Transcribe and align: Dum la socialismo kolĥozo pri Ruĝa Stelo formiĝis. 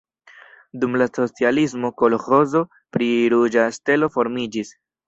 Dum 0.83 0.97
la 1.01 1.07
socialismo 1.17 1.93
kolĥozo 2.03 2.65
pri 2.97 3.13
Ruĝa 3.37 3.71
Stelo 3.81 4.15
formiĝis. 4.19 4.79